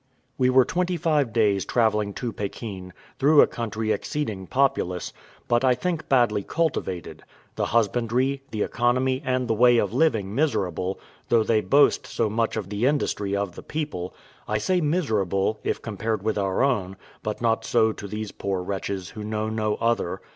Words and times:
We 0.35 0.49
were 0.49 0.65
twenty 0.65 0.97
five 0.97 1.31
days 1.31 1.63
travelling 1.63 2.15
to 2.15 2.33
Pekin, 2.33 2.91
through 3.19 3.41
a 3.41 3.45
country 3.45 3.91
exceeding 3.91 4.47
populous, 4.47 5.13
but 5.47 5.63
I 5.63 5.75
think 5.75 6.09
badly 6.09 6.41
cultivated; 6.41 7.21
the 7.55 7.67
husbandry, 7.67 8.41
the 8.49 8.63
economy, 8.63 9.21
and 9.23 9.47
the 9.47 9.53
way 9.53 9.77
of 9.77 9.93
living 9.93 10.33
miserable, 10.33 10.99
though 11.29 11.43
they 11.43 11.61
boast 11.61 12.07
so 12.07 12.31
much 12.31 12.57
of 12.57 12.69
the 12.71 12.87
industry 12.87 13.35
of 13.35 13.53
the 13.53 13.61
people: 13.61 14.15
I 14.47 14.57
say 14.57 14.81
miserable, 14.81 15.59
if 15.63 15.83
compared 15.83 16.23
with 16.23 16.35
our 16.39 16.63
own, 16.63 16.97
but 17.21 17.39
not 17.39 17.63
so 17.63 17.91
to 17.91 18.07
these 18.07 18.31
poor 18.31 18.63
wretches, 18.63 19.09
who 19.09 19.23
know 19.23 19.49
no 19.49 19.75
other. 19.75 20.19